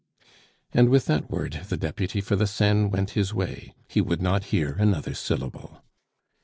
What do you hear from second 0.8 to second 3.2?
with that word, the deputy for the Seine went